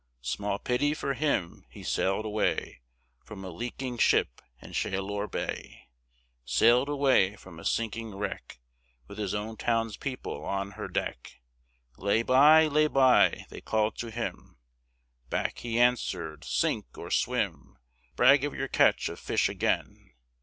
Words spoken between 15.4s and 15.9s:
he